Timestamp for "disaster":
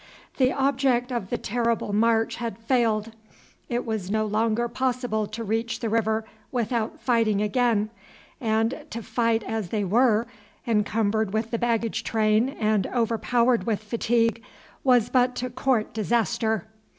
15.93-16.65